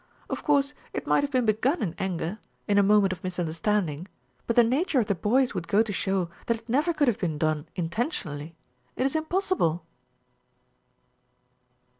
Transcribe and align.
Of 0.31 0.41
course 0.41 0.73
it 0.93 1.05
might 1.05 1.21
have 1.23 1.29
been 1.29 1.45
begun 1.45 1.79
in 1.79 1.93
anger, 1.99 2.39
in 2.67 2.79
a 2.79 2.81
moment 2.81 3.13
of 3.13 3.23
misunderstanding, 3.23 4.07
but 4.47 4.55
the 4.55 4.63
nature 4.63 4.99
of 4.99 5.05
the 5.05 5.13
boys 5.13 5.53
would 5.53 5.67
go 5.67 5.83
to 5.83 5.93
show 5.93 6.27
that 6.47 6.57
it 6.57 6.67
never 6.67 6.91
could 6.91 7.07
have 7.07 7.19
been 7.19 7.37
done 7.37 7.67
intentionally. 7.75 8.55
It 8.95 9.05
is 9.05 9.15
impossible." 9.15 9.85